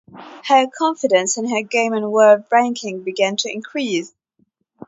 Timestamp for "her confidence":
0.47-1.37